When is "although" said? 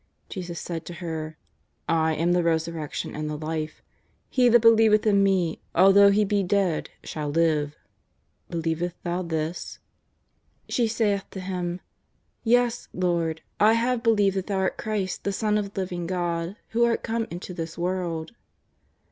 5.75-6.09